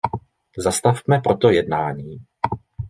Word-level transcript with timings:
Zastavme 0.57 1.19
proto 1.21 1.49
jednání! 1.49 2.17